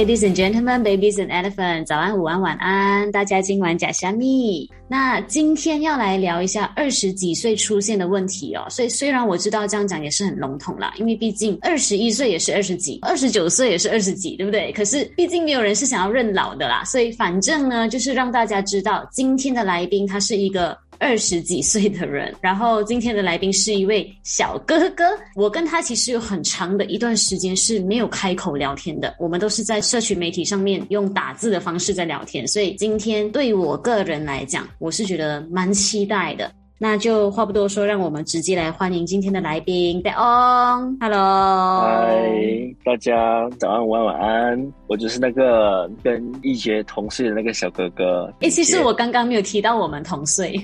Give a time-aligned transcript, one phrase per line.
[0.00, 4.66] ladies and gentlemen, babies and elephants，早安、午安、晚安，大家今晚假虾米。
[4.88, 8.64] 那今天要来聊一下二十几岁出现的问题哦。
[8.70, 14.72] 所以虽然我知道这样讲也是很笼统啦，因为毕竟二十一岁也是二十几，二十九岁也是二十几，对不对？
[14.72, 20.74] 可是毕竟没有人是想要认老的啦，所以反正呢，就是让大家知道今天的来宾他是一个。
[21.00, 25.04] 二十几岁的人，然后今天的来宾是一位小哥哥。
[25.34, 32.46] 我跟他其实有很长的一段时间是没有开口聊天的，我们都是在社群媒体上面用打字的方式在聊天。
[32.46, 36.52] 所以今天对我个人来讲，我是觉得蛮期待的。
[36.82, 40.96] 那就话不多说，让我们直接来欢迎今天的来宾戴翁。
[40.98, 44.72] Hello，嗨，大家早安、午安、晚安。
[44.86, 48.32] 我就是那个跟一杰同岁的那个小哥哥。
[48.40, 50.58] 哎、欸，其实我刚刚没有提到我们同岁。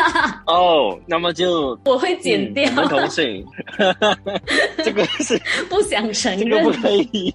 [0.46, 2.68] 哦，那么就我会剪掉。
[2.68, 3.42] 嗯、我们同岁，
[4.84, 7.34] 这个是不想承认，这个不可以，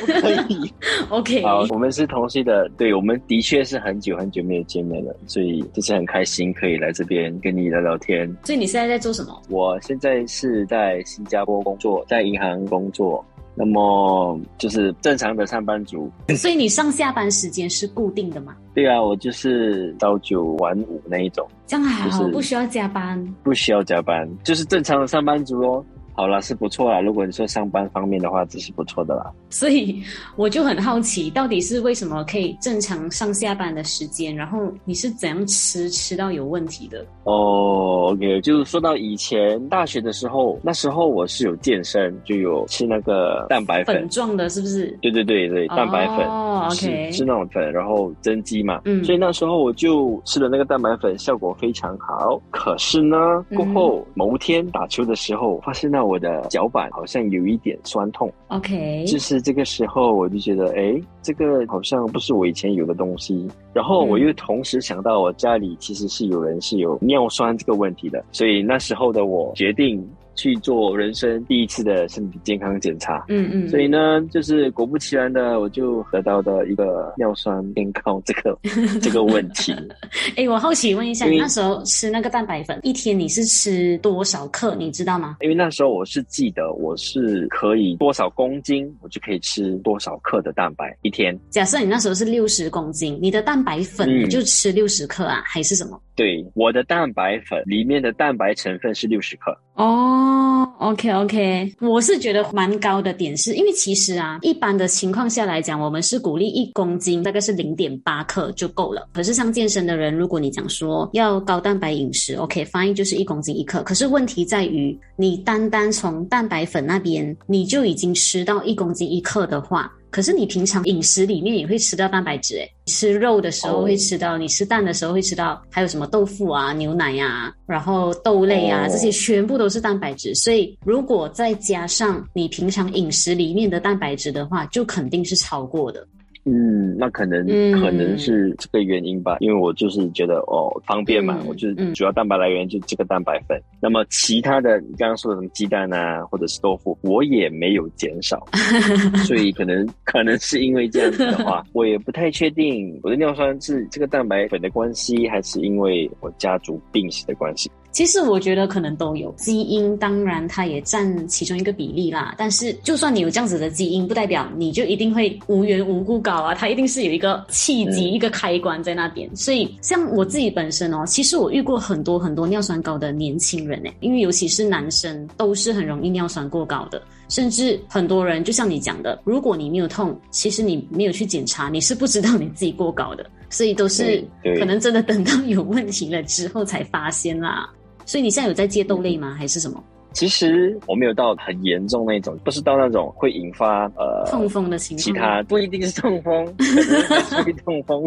[0.00, 0.70] 不可以。
[1.08, 7.61] OK，好，我们是同岁的，对，我们的确是很久很久没有见面了，所以就是很开心可以来这边跟你。
[7.62, 9.40] 你聊聊天，所以你现在在做什么？
[9.48, 16.10] 我现在是在新加坡工作，在银行工作，那么就是正常的上班族。
[16.36, 18.56] 所以你上下班时间是固定的吗？
[18.74, 25.84] 对啊，我就是朝九晚五那一种，这样还好，就是不需要加班，不需要加班，就是正常的上班族哦。
[26.14, 27.00] 好了，是不错啦。
[27.00, 29.32] 如果你说上班方面的话，这是不错的啦。
[29.48, 30.02] 所以
[30.36, 37.04] 我就很好奇，到底是为什么可以正常上下班的时间，然后你是怎样吃吃到有问题的？
[37.24, 44.96] 哦、oh,，OK，就是说到以前大学的时候，那时候我是有健身，就有吃那个蛋白粉，粉状的，是不是？
[45.00, 48.82] 对对对对，蛋白粉哦、oh,，OK，吃那种粉，然后增肌嘛。
[48.84, 52.38] 嗯，所以那时候我就吃了那个蛋白粉，效果非常好。
[52.50, 56.02] 可是呢，过后某天打球的时候，发现那。
[56.02, 63.48] 我的脚板好像有一点酸痛，OK，就是这个时候我就觉得，哎，这个好像不是我以前有的东西。
[63.72, 70.06] 然后我又同时想到，我家里其实是有人是有尿酸这个问题的，所以那时候的我决定。
[70.34, 78.58] 去做人生第一次的身体健康检查，嗯嗯，所以呢，就是果不其然的，我就得到的一个尿酸偏高这个
[79.00, 79.72] 这个问题。
[80.36, 84.74] 哎、欸，我好奇问一下，你那时候吃那个蛋白粉，一天你是吃多少克？
[84.74, 85.36] 你知道吗？
[85.40, 91.38] 因为那时候我是记得我是可以多少公斤，我就可以吃多少克的蛋白一天。
[91.50, 96.00] 假设你那时候是六十公斤，你的蛋白粉你就吃六十克啊、嗯，还是什么？
[96.14, 99.56] 对，我的蛋白粉里面的蛋白成分是六十克。
[99.74, 109.08] 哦、，OK OK，我是觉得蛮高的点是，因为其实啊，一般的情况下来讲，我们是鼓励一公斤大概是零点八克就够了。
[109.14, 113.82] 可是像健身的人，如果你讲说要高蛋白饮食，OK，fine，就是一公斤一克。
[113.82, 119.90] 可是问题在于，你单单从蛋白粉那边，你就已经吃到一公斤一克的话。
[120.12, 130.34] 可是你平常饮食里面也会吃到蛋白质诶，吃肉的时候会吃到，你吃蛋的时候会吃到，还有什么豆腐啊、牛奶呀、啊，然后豆类啊，这些全部都是蛋白质。
[130.34, 136.06] 所以如果再加上你平常饮食里面的蛋白质的话，就肯定是超过的。
[136.44, 143.56] 嗯，那可能、嗯、可能是这个原因吧，因为我就是觉得哦方便嘛，嗯、我就是主要蛋白来源就这个蛋白粉。
[143.58, 148.44] 嗯、那么其他的你刚刚说的什么鸡蛋啊，或者是豆腐，我也没有减少，
[149.24, 157.70] 所以可能可能是因为这样子的话，我也不太确定我的尿酸是这个蛋白粉的关系，还是因为我家族病史的关系。
[157.92, 162.34] 其实我觉得可能都有，基因当然它也占其中一个比例啦。
[162.38, 169.28] 但是就算你有这样子的基因，不代表你就一定会无缘无故高啊，它一定是有一个契机、嗯、一个开关在那边。
[169.36, 184.24] 所以像我自己本身哦，其实我遇过很多很多尿酸高的年轻人诶，因为尤其是男生都是很容易尿酸过高的，甚至很多人就像你讲的，如果你没有痛，其实你没有去检查，你是不知道你自己过高的，所以都是
[184.58, 187.68] 可能真的等到有问题了之后才发现啦。
[188.06, 189.34] 所以你现在有在戒豆类吗？
[189.38, 189.82] 还是什么？
[190.12, 195.02] 其实我没有到很严重那种，不是到那种会引发呃痛风的情况。
[195.02, 198.06] 其他不一定是痛风， 是痛风。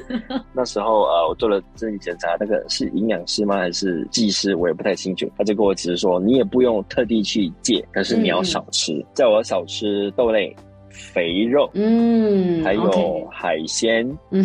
[0.54, 3.58] 那时候呃，我做了身体检查，那个是营养师吗？
[3.58, 4.54] 还是技师？
[4.54, 5.30] 我也不太清楚。
[5.36, 10.56] 他就跟我只是说，你也不用特地去戒，但是你要少吃，嗯、叫我少吃豆类。
[10.92, 14.44] 肥肉，嗯，还有海鲜，嗯、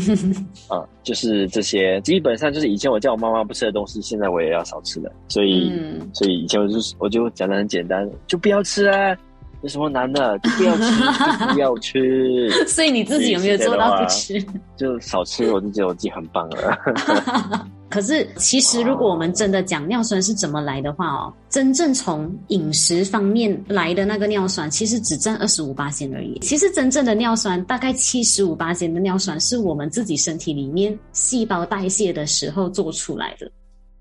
[0.70, 5.12] 啊，就是这些，基本上就是以前我叫我妈妈不吃的东西，现在我也要少吃了。
[5.28, 9.16] 所以，嗯、所以以前我就我就讲的很简单，就不要吃啊，
[9.62, 10.38] 有什么难的？
[10.40, 11.00] 就不要吃，
[11.48, 12.50] 就不要吃。
[12.68, 14.44] 所以你自己有没有做到不吃？
[14.76, 17.68] 就少吃，我就觉得我自己很棒了。
[17.90, 26.38] 可是，其实如果我们真的讲尿酸是怎么来的话哦，真正从饮食方面来的那个尿酸，其实只占二十五八仙而已。
[26.40, 33.50] 其实真正的尿酸，大概七十五八仙的尿酸，是我们自己身体里面细胞代谢的时候做出来的。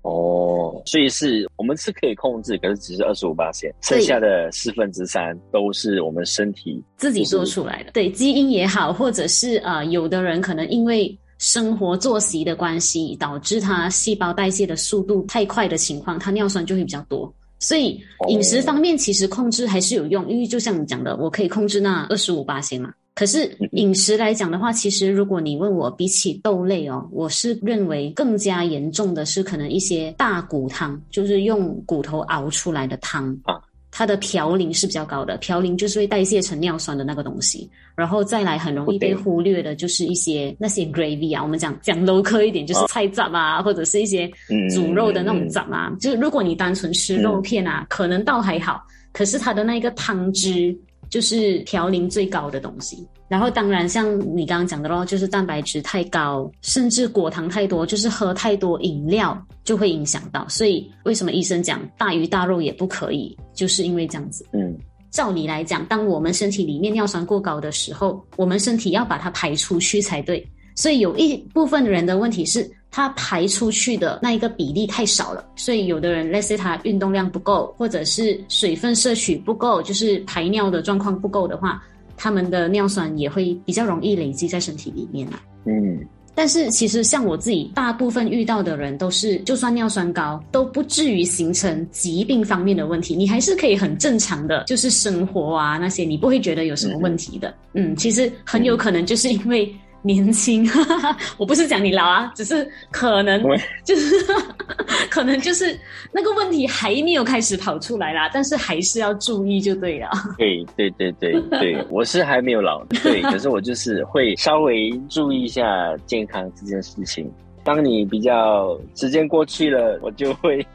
[0.01, 7.91] 哦，所以是我们是可以控制，可是只是二十五八仙，剩下的四分之三都是我们身体自己做出来的。
[7.93, 11.17] 对，基因也好，或者是呃，有的人可能因为。
[11.37, 17.33] 生活作息的关系，导致它细胞代谢的速度太快的情况，它尿酸就会比较多。
[17.59, 22.93] 所以饮食方面其实控制还是有用，因为就像你讲的，我可以控制那二十五巴仙嘛。
[23.15, 33.56] 可是饮食来讲的话，其实如果你问我，比起豆类哦，我是认为更加严重的是可能一些大骨汤，就是用骨头熬出来的汤啊。
[33.97, 44.29] 它的嘌呤是比较高的，嘌呤就是会代谢成尿酸的那个东西，然后再来很容易被忽略的，就是一些那些 gravy 啊，我们讲讲 local 一点，就是菜杂啊，或者是一些
[44.69, 50.77] 煮肉的那种杂啊，就是如果你单纯吃肉片啊，可能倒还好，可是它的那个汤汁
[51.09, 53.07] 就是嘌呤最高的东西。
[53.29, 60.47] 然后当然像你刚刚讲的咯，就是蛋白质太高，甚至果糖太多，就是喝太多饮料就会影响到。
[60.47, 64.45] 所以为什么医生讲大鱼大肉也不可以，就是因为这样子。
[64.53, 64.77] 嗯，
[65.11, 70.47] 照理来讲，当我们身体里面尿酸过高的时候，我们身体要把它排出去才对。
[70.73, 75.45] 所以有一部分人的问题是，他排出去的那一个比例太少了。
[75.55, 81.83] 所以有的人，let's say 他运动量不够，或者是水分摄取不够，就是排尿的状况不够的话。
[82.19, 85.39] 他们的尿酸也会比较容易累积在身体里面啊。
[85.65, 85.99] 嗯，
[86.33, 97.49] 但是其实像我自己，大部分遇到的人都是，就算尿酸高，都不至于形成疾病方面的问题，你还是可以很正常的，就是生活啊那些，你不会觉得有什么问题的。
[97.73, 99.71] 嗯，嗯，其实很有可能就是因为。
[100.01, 100.67] 年轻，
[101.37, 103.43] 我不是讲你老啊，只是可能
[103.83, 104.15] 就是
[105.09, 105.77] 可能就是
[106.11, 110.09] 那个问题还没有开始跑出来啦，但是还是要注意就对了。
[110.37, 117.29] 对对对对对，我是还没有老，对，可是我就是会稍微注意一下健康这件事情。
[117.63, 120.65] 当你比较时间过去了，我就会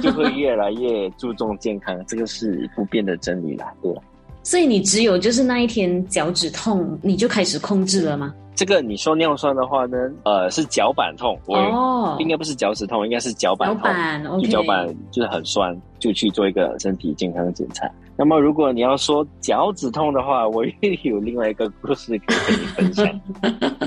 [0.00, 4.00] 就会越来越注重健康，这个是不变的真理啦，对吧？
[4.44, 8.32] 所以你只有就是那一天脚趾痛，你就开始控制了吗？
[8.56, 17.86] 这个你说尿酸的话呢，呃，是脚板痛，哦，应该不是脚趾痛，应该是脚板痛，脚板，就脚板就是很酸，就去做一个身体健康的检查。
[18.18, 20.72] 那么如果你要说脚趾痛的话，我又
[21.02, 23.20] 有另外一个故事可以跟你分享。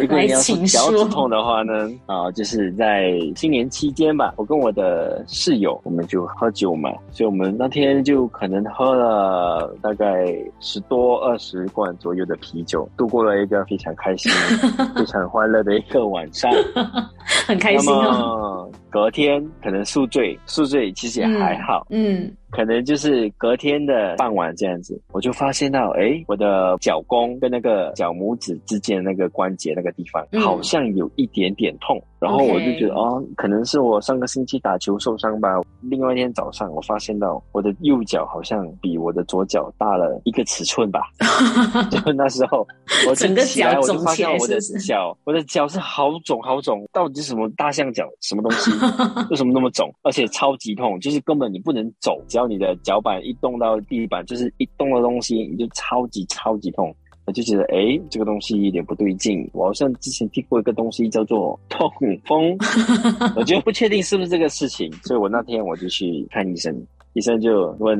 [0.00, 14.32] 如果你要说脚趾痛的话呢，啊，就是在新年期间吧，我跟我的室友，我们就喝酒嘛，所以我们那天就可能喝了大概十多二十罐左右的啤酒，度过了一个非常开心、
[14.96, 16.50] 非常欢乐的一个晚上，
[17.46, 18.00] 很开心哦。
[18.02, 22.22] 那么隔天可能宿醉，宿醉其实也还好，嗯。
[22.22, 32.02] 嗯可能就是隔天的傍晚这样子，我就发现到，哎，我的脚弓跟那个脚拇指之间的那个关节那个地方，好像有一点点痛。
[32.20, 35.50] 然后我就觉得，哦，可能是我上个星期打球受伤吧。
[35.82, 41.00] 另外一天早上，我发现到我的右脚好像比我的左脚大了一个尺寸吧。
[41.92, 42.66] 就那时候，
[43.08, 48.04] 我整个起来，我就发现我的脚，我的脚是好肿好肿，到底是什么大象脚？
[48.20, 48.72] 什么东西？
[49.30, 49.88] 为什么那么肿？
[50.02, 52.20] 而且超级痛，就是根本你不能走。
[52.38, 56.94] 只要你的脚板一动到地板，就是一动的东西，你就超级超级痛。
[57.26, 59.50] 我就觉得，哎，这个东西有点不对劲。
[59.52, 61.90] 我好像之前听过一个东西叫做痛
[62.24, 62.56] 风，
[63.34, 66.72] 我觉得不确定是不是这个事情，所以我那天我就去看医生，
[67.14, 67.98] 医生就问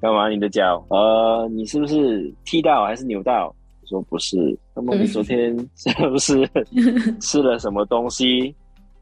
[0.00, 0.28] 干嘛？
[0.28, 3.52] 你的脚，呃，你是不是踢到还是扭到？
[3.82, 4.56] 我说不是。
[4.72, 6.48] 那么你昨天是不是
[7.20, 8.54] 吃了什么东西？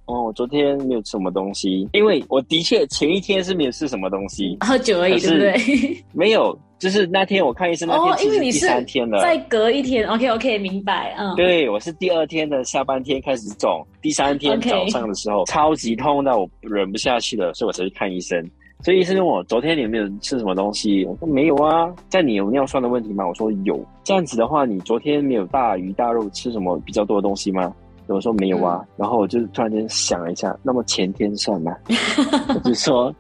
[0.09, 6.05] 哦，我昨天没有吃什么东西，因为我的确前一天是没有吃什么东西，喝酒而已，对不对？
[6.13, 18.43] 没有，就是那天我看医生那天，哦，因为你是第三天了，再隔一天，OK OK，明白，嗯，对，我是第二天的下半天开始肿，第三天早上的时候超级痛到我忍不下去了，所以我才去看医生。
[18.85, 21.05] 所以医生问我昨天你有没有吃什么东西？
[21.05, 21.93] 我说没有啊。
[22.09, 23.27] 在你有尿酸的问题吗？
[23.27, 23.85] 我说有。
[24.05, 27.75] 这样子的话，你昨天没有大鱼大肉吃什么比较多的东西吗？
[28.09, 31.77] 我说没有啊，嗯、然后我就突然间想了一下，那么前天算吗？
[32.55, 33.15] 我就说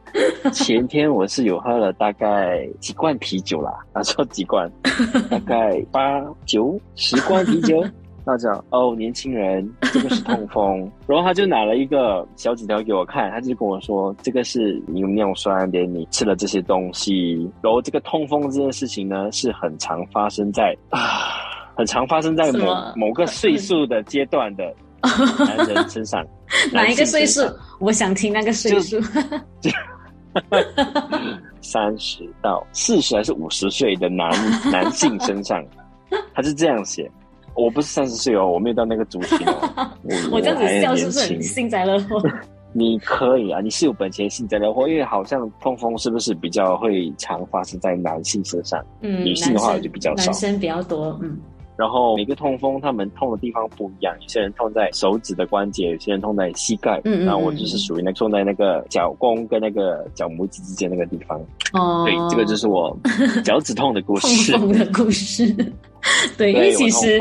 [0.53, 4.71] 前天我是有喝了大概几罐啤酒啦，他说几罐，
[5.31, 7.85] 大概八九十罐啤酒。
[8.27, 10.81] 他讲哦，年轻人，这个是痛风。
[11.07, 17.51] 然后他就拿了一个小纸条给我看，他就跟我说，这个是你有尿酸连，你吃了这些东西。
[17.63, 21.01] 然后这个痛风这件事情呢，是很常发生在啊，
[21.79, 24.65] 很常发生在某某个岁数的阶段的
[25.47, 26.27] 男人身上。
[26.75, 27.41] 哪一个岁数？
[27.79, 29.01] 我想听那个岁数。
[31.63, 34.29] 三十到四十还是五十岁的男
[34.73, 35.65] 男性身上，
[36.35, 37.09] 他是这样写。
[37.55, 39.55] 我不是三十岁哦，我没有到那个族群哦。
[40.03, 42.21] 我，我这样子笑是不是很幸灾乐祸？
[42.73, 48.85] 你可以啊，你是有本钱幸灾乐祸，因为好像痛风是不是比较会常发生在男性身上？
[49.01, 51.17] 嗯，女性的话就比较少，男生比较多。
[51.23, 51.39] 嗯。
[51.79, 54.13] 然后每个痛风，他们痛的地方不一样。
[54.21, 57.01] 有些人痛在手指的关节，有些人痛在膝盖。
[57.05, 61.41] 嗯，嗯，嗯，然后我就是属于那痛在那个脚弓跟那个脚拇指之间那个地方。
[61.75, 62.99] 哦，对，这个就是我
[63.45, 64.51] 脚趾痛的故事。
[64.51, 65.55] 痛风的故事。
[66.37, 67.21] 对，因为其实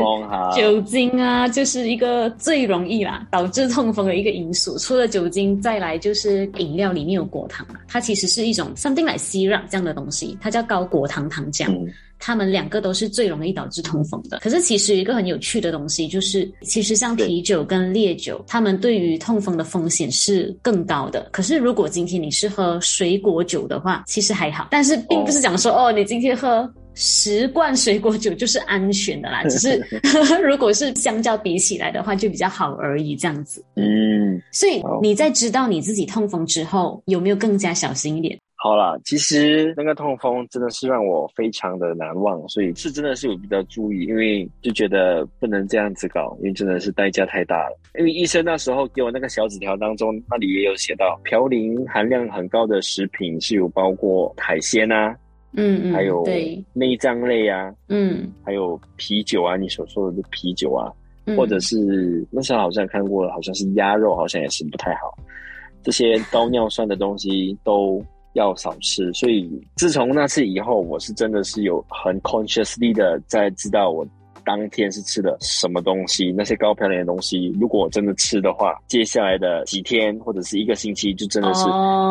[0.56, 4.76] 酒精啊，就是一个最容易啦导致痛风的一个因素。
[4.78, 11.70] 除了酒精，再来就是饮料里面有果糖，它其实是一种 something like syrup 这样的东西，它叫高果糖糖浆。
[11.70, 11.88] 嗯
[12.18, 14.38] 他们两个都是最容易导致痛风的。
[14.40, 21.28] 可是其实一个很有趣的东西，就是其实像啤酒跟烈酒，他们对于痛风的风险是更高的。
[21.32, 24.68] 可是如果今天你是喝水果酒的话，其实还好。
[24.70, 29.44] 但是并不是讲说哦，哦，你今天喝十罐水果酒就是安全的啦。
[29.48, 29.80] 只是
[30.42, 33.64] 如果是相较比起来的话，就比较好而已，这样子。
[33.76, 34.40] 嗯。
[34.52, 38.38] 所以你在知道你自己痛风之后，有没有更加小心一点？
[38.60, 47.78] 好啦，其实那个痛风真的是让我非常的难忘，所以是真的是有比较注意，因为就觉得不能这样子搞，因为真的是代价太大了。
[48.00, 55.16] 因为医生那时候给我那个小纸条当中，那里也有写到，嘌呤含量很高的食品是有包括海鲜啊，
[55.52, 56.24] 嗯嗯，还有
[56.72, 60.92] 内脏类啊，嗯，还有啤酒啊，你所说的啤酒啊，
[61.26, 65.16] 嗯、或者是那时候好像看过，好像是鸭肉，好像也是不太好，
[65.84, 68.04] 这些高尿酸的东西都。
[68.38, 74.06] 要少吃，所以自从那次以后，我是真的是有很 consciously 的在知道我
[74.44, 81.64] 当天是吃的什么东西，那些高嘌呤的东西，如果我真的吃的话，接下来的几天或者是一个星期，就真的是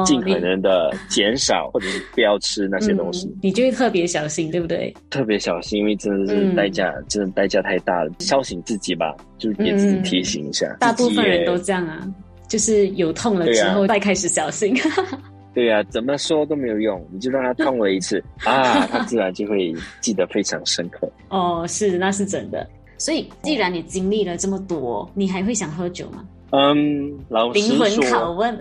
[0.05, 3.27] 尽可能的减少，或者是不要吃那些东西。
[3.41, 4.93] 你就会特别小心，对不对？
[5.10, 8.12] 特别小心，因为真的是代价，嗯、真的代价太大了。
[8.19, 10.67] 笑醒自己吧，就给自己提醒一下。
[10.79, 12.07] 大部分人都这样啊，
[12.48, 14.75] 就是有痛了之后再开始小心。
[15.57, 21.11] 对呀、啊，怎么说都没有用，你就让他痛了一次 啊，他自然就会记得非常深刻。
[21.29, 22.69] 哦，是，那是真的。
[22.99, 26.23] 所以，既然你经历了这么多，你还会想喝酒吗？
[26.51, 28.55] 嗯，老实说，灵魂拷问。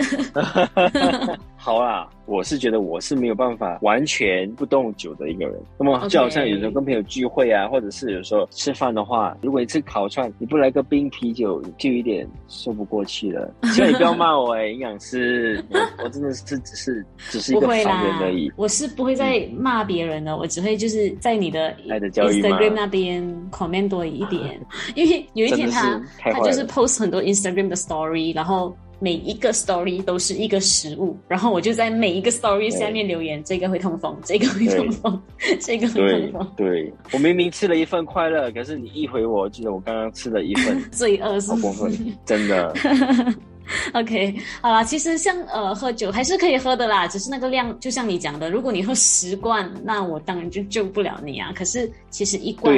[1.66, 2.08] 好啦。
[2.26, 5.54] 我是觉得我是没有办法完全不动酒的一个人。
[5.78, 13.52] 那么就好像有时候跟朋友聚会啊，或者是有时候吃饭的话，如果你吃烤串，你不来个冰啤酒，就有点说不过去了。
[13.72, 15.64] 希望你不要骂我哎、欸，营养师，
[16.02, 18.50] 我真的是只是只是一个凡人而已。
[18.56, 24.60] 我是不会再骂别人的，我只会就是在你的 Instagram 那边 comment 多一点，
[24.96, 28.76] 因为有一天他他就是 post 很多 Instagram 的 story，然后。
[28.98, 35.22] 每一个 story 都是一个食物，然后我就在每一个 story 下面留言：这个会痛风，这个会痛风，
[35.60, 36.52] 这个会痛风。
[36.56, 41.50] 对，我明明吃了一份快乐，可是你一回我，记得我刚刚吃了一份 罪恶，是？
[42.24, 42.74] 真的。
[43.94, 51.52] OK，好啦，其实像呃喝酒还是可以喝的啦，只是那个量，就像你讲的，如果你喝十罐，那我当然就救不了你啊。
[51.54, 52.74] 可是其实一罐，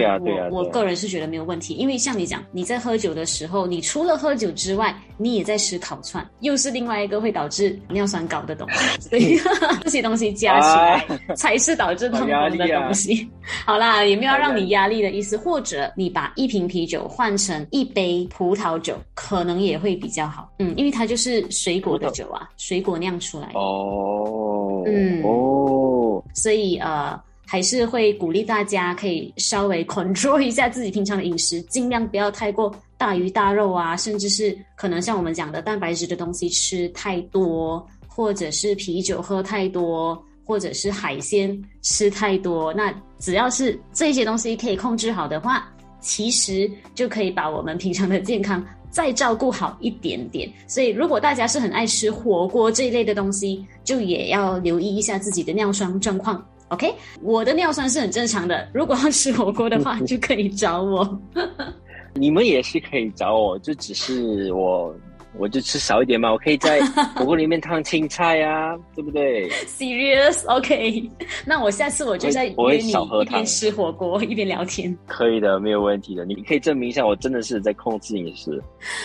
[0.51, 9.39] 我、我个人是觉得没有问题，因为像你讲，你在喝酒的时候，你除了喝酒之外，你也在吃烤串，又是另外一个会导致尿酸高的东西， 所以
[9.83, 13.29] 这些东西加起来才是导致痛风的东西。
[13.67, 20.51] 好啦，也没有让你压力的意思，或者你把一瓶啤酒换成一杯葡萄酒，可能也会比较好。
[20.59, 20.75] 嗯。
[20.79, 23.59] 因为它就是水果的酒啊，水果酿出来的。
[23.59, 42.73] 哦，嗯，哦，所以呃，还是会鼓励大家可以稍微 control 一下自己平常的饮食，尽量不要太过大鱼大肉啊，甚至是可能像我们讲的蛋白质的东西吃太多，或者是啤酒喝太多，或者是海鲜吃太多。
[42.73, 45.69] 那只要是这些东西可以控制好的话，
[46.01, 48.65] 其实就可以把我们平常的健康。
[48.91, 56.43] 再照顾好一点点，所以如果大家是很爱吃火锅这一类的东西，就也要留意一下自己的尿酸状况。
[56.69, 61.21] OK，我的尿酸是很正常的，如果 要吃火锅的话， 就可以找我。
[62.17, 64.97] 你们也是可以找我，就只是我
[65.39, 66.81] 我就吃少一点嘛，我可以在
[67.15, 69.49] 火锅里面烫青菜啊，对不对？
[69.67, 71.09] Serious？OK，
[71.47, 74.97] 那我下次我就在约你一边吃火锅一边聊天。
[75.07, 76.25] 可以的，没有问题的。
[76.25, 78.63] 你可以证明一下，我真的是在控制饮食。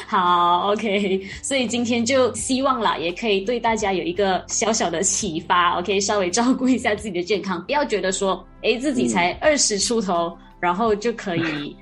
[0.07, 1.21] 好，OK。
[1.43, 5.77] 所以今天就希望啦，也可以对大家有一个小小的启发。
[5.79, 10.27] OK，稍微照顾一下自己的健康，不要觉得说，诶，自己才二十出头。
[10.29, 11.75] 嗯然后就可以，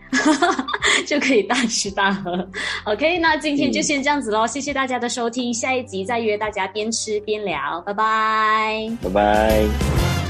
[1.07, 2.47] 就可以大吃大喝。
[2.85, 10.20] OK，那今天就先这样子喽，嗯、谢谢大家的收听，下一集再约大家边吃边聊，拜拜，拜拜。